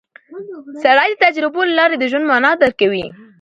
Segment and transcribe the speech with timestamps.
[0.83, 3.05] سړی د تجربو له لارې د ژوند مانا درک کوي